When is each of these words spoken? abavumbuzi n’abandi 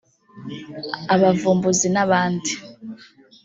abavumbuzi 1.13 1.87
n’abandi 1.95 2.51